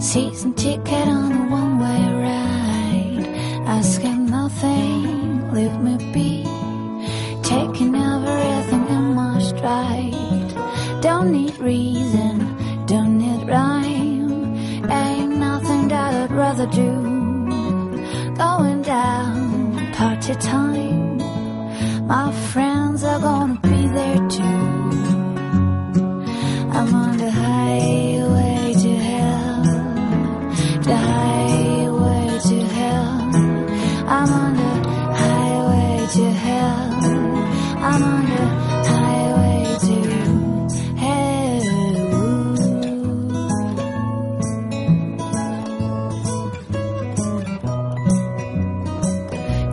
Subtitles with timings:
[0.00, 3.26] Season ticket on a one-way ride.
[3.66, 6.42] Asking nothing, leave me be.
[7.42, 11.02] Taking everything in my stride.
[11.02, 14.56] Don't need reason, don't need rhyme.
[14.90, 16.92] Ain't nothing that I'd rather do.
[18.38, 21.18] Going down, party time.
[22.06, 24.60] My friends are gonna be there too.
[26.72, 27.49] I'm on the highway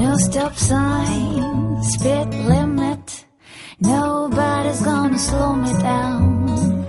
[0.00, 3.26] No stop sign, speed limit.
[3.80, 6.86] Nobody's gonna slow me down.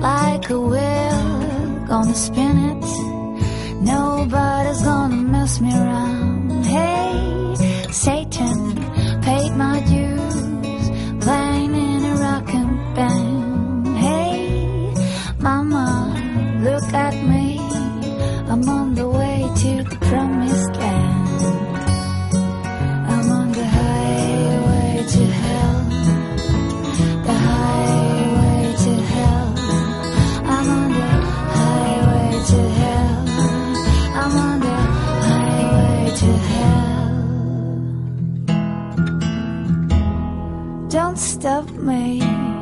[0.00, 2.84] Like a wheel, gonna spin it.
[3.82, 6.64] Nobody's gonna mess me around.
[6.64, 7.03] Hey,
[40.94, 42.53] Don't stop me.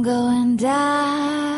[0.00, 1.49] I'm going down.